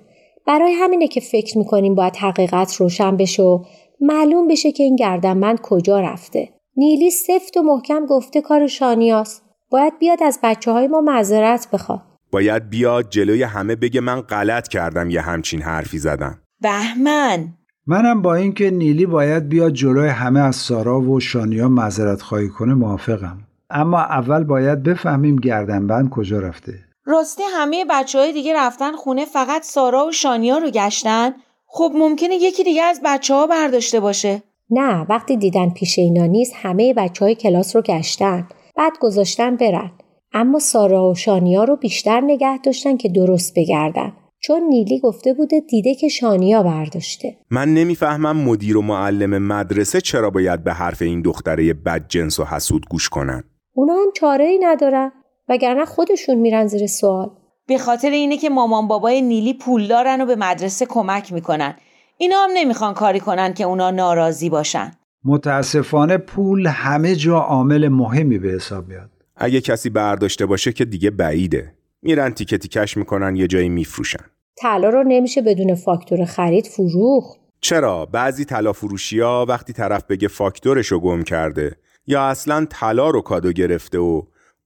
[0.47, 3.64] برای همینه که فکر می‌کنیم باید حقیقت روشن بشه و
[4.01, 6.49] معلوم بشه که این گردنبند کجا رفته.
[6.76, 9.43] نیلی سفت و محکم گفته کار شانیاست.
[9.70, 12.03] باید بیاد از بچه های ما معذرت بخواد.
[12.33, 17.55] باید بیاد جلوی همه بگه من غلط کردم یه همچین حرفی زدم بهمن
[17.87, 22.74] منم با اینکه نیلی باید بیاد جلوی همه از سارا و شانیا معذرت خواهی کنه
[22.74, 23.39] موافقم.
[23.70, 26.74] اما اول باید بفهمیم گردنبند کجا رفته.
[27.05, 31.31] راستی همه بچه های دیگه رفتن خونه فقط سارا و شانیا رو گشتن؟
[31.66, 34.43] خب ممکنه یکی دیگه از بچه ها برداشته باشه.
[34.70, 38.49] نه وقتی دیدن پیش اینا نیست همه بچه های کلاس رو گشتن.
[38.76, 39.91] بعد گذاشتن برن.
[40.33, 44.12] اما سارا و شانیا رو بیشتر نگه داشتن که درست بگردن.
[44.43, 47.36] چون نیلی گفته بوده دیده که شانیا برداشته.
[47.51, 52.86] من نمی‌فهمم مدیر و معلم مدرسه چرا باید به حرف این دختره بدجنس و حسود
[52.91, 53.45] گوش کنن.
[53.72, 55.12] اونا هم چاره ای ندارن
[55.49, 57.30] وگرنه خودشون میرن زیر سوال.
[57.66, 61.74] به خاطر اینه که مامان بابای نیلی پول دارن و به مدرسه کمک می‌کنن.
[62.18, 64.93] اینا هم نمی‌خوان کاری کنن که اونا ناراضی باشن.
[65.24, 69.11] متاسفانه پول همه جا عامل مهمی به حساب میاد.
[69.36, 71.74] اگه کسی برداشته باشه که دیگه بعیده.
[72.03, 74.24] میرن تیکه تیکش می‌کنن یه جایی میفروشن.
[74.59, 77.40] طلا رو نمیشه بدون فاکتور خرید فروخت.
[77.61, 81.76] چرا؟ بعضی طلا فروشی ها وقتی طرف بگه فاکتورشو گم کرده
[82.07, 84.22] یا اصلا طلا رو کادو گرفته و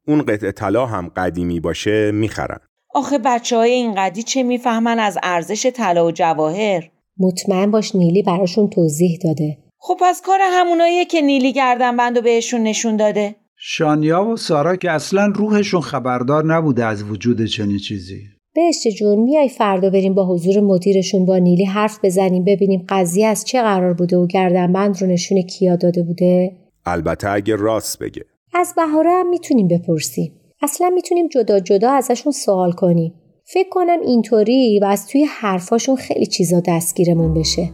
[0.08, 2.58] اون قطعه طلا هم قدیمی باشه می‌خرن.
[2.94, 8.22] آخه بچه های این قدی چه می‌فهمن از ارزش طلا و جواهر؟ مطمئن باش نیلی
[8.22, 9.58] براشون توضیح داده.
[9.78, 13.36] خب پس کار هموناییه که نیلی گردنبند و بهشون نشون داده.
[13.66, 18.22] شانیا و سارا که اصلا روحشون خبردار نبوده از وجود چنین چیزی.
[18.54, 23.44] بهشت جون میای فردا بریم با حضور مدیرشون با نیلی حرف بزنیم ببینیم قضیه از
[23.44, 26.56] چه قرار بوده و گردنبند رو نشون کیا داده بوده؟
[26.86, 28.24] البته اگه راست بگه.
[28.54, 30.32] از بهاره هم می‌تونیم بپرسیم.
[30.62, 33.14] اصلا می‌تونیم جدا جدا ازشون سوال کنیم.
[33.44, 37.70] فکر کنم اینطوری و از توی حرفاشون خیلی چیزا دستگیرمون بشه.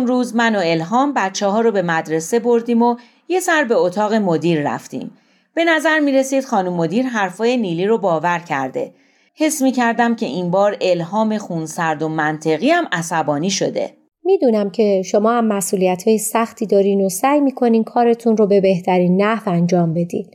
[0.00, 2.96] اون روز من و الهام بچه ها رو به مدرسه بردیم و
[3.28, 5.10] یه سر به اتاق مدیر رفتیم.
[5.54, 8.92] به نظر می رسید خانم مدیر حرفای نیلی رو باور کرده.
[9.36, 13.90] حس می کردم که این بار الهام خونسرد و منطقی هم عصبانی شده.
[14.24, 19.22] می‌دونم که شما هم مسئولیت های سختی دارین و سعی می‌کنین کارتون رو به بهترین
[19.22, 20.30] نحو انجام بدین.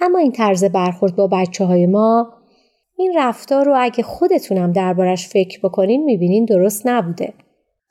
[0.00, 2.32] اما این طرز برخورد با بچه های ما
[2.98, 7.32] این رفتار رو اگه خودتونم دربارش فکر بکنین می‌بینین درست نبوده.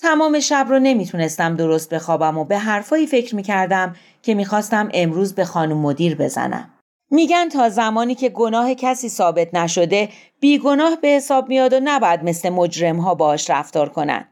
[0.02, 5.46] تمام شب رو نمی‌تونستم درست بخوابم و به حرفایی فکر می‌کردم که می‌خواستم امروز به
[5.46, 6.70] خانم مدیر بزنم.
[7.12, 12.50] میگن تا زمانی که گناه کسی ثابت نشده بیگناه به حساب میاد و نباید مثل
[12.50, 14.28] مجرم ها باش رفتار کنن.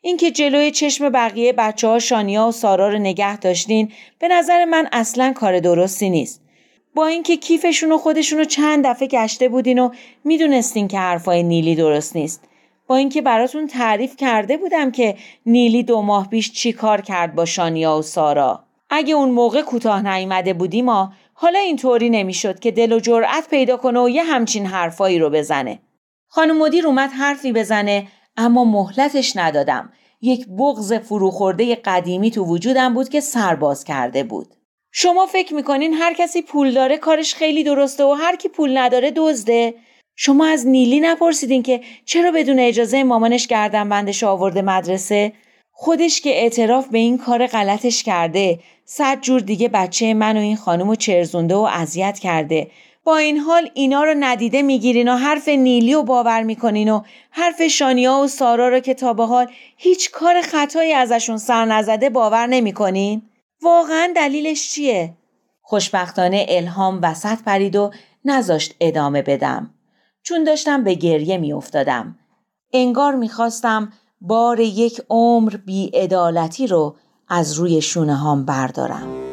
[0.00, 4.88] اینکه جلوی چشم بقیه بچه ها شانیا و سارا رو نگه داشتین به نظر من
[4.92, 6.42] اصلا کار درستی نیست.
[6.94, 9.90] با اینکه کیفشون و خودشون رو چند دفعه گشته بودین و
[10.24, 12.44] می‌دونستین که حرفای نیلی درست نیست.
[12.96, 15.16] اینکه براتون تعریف کرده بودم که
[15.46, 18.64] نیلی دو ماه پیش چی کار کرد با شانیا و سارا.
[18.90, 23.76] اگه اون موقع کوتاه نیامده بودیم ما حالا اینطوری نمی‌شد که دل و جرأت پیدا
[23.76, 25.78] کنه و یه همچین حرفایی رو بزنه.
[26.28, 29.92] خانم مدیر اومد حرفی بزنه اما مهلتش ندادم.
[30.20, 34.54] یک بغز فروخورده قدیمی تو وجودم بود که سرباز کرده بود.
[34.92, 39.12] شما فکر می‌کنین هر کسی پول داره کارش خیلی درسته و هر کی پول نداره
[39.16, 39.74] دزده؟
[40.24, 45.32] شما از نیلی نپرسیدین که چرا بدون اجازه مامانش گردن بندش آورده مدرسه؟
[45.72, 50.56] خودش که اعتراف به این کار غلطش کرده صد جور دیگه بچه من و این
[50.56, 52.70] خانم رو چرزونده و اذیت کرده
[53.04, 57.62] با این حال اینا رو ندیده می‌گیرین و حرف نیلی رو باور می‌کنین و حرف
[57.62, 59.46] شانیا و سارا رو که تا به حال
[59.76, 63.22] هیچ کار خطایی ازشون سر نزده باور نمی‌کنین؟
[63.62, 65.14] واقعا دلیلش چیه؟
[65.62, 67.90] خوشبختانه الهام وسط پرید و
[68.24, 69.71] نذاشت ادامه بدم.
[70.22, 72.18] چون داشتم به گریه میافتادم.
[72.72, 76.96] انگار می‌خواستم بار یک عمر بیعدالتی رو
[77.28, 79.31] از روی شونه هام بردارم.